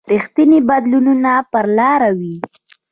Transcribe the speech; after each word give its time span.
رښتیني 0.13 0.59
بدلونونه 0.69 1.31
پر 1.51 1.65
لاره 1.77 2.09
و. 2.19 2.21